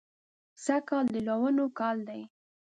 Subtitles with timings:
[0.63, 2.21] سږ کال د لوڼو کال دی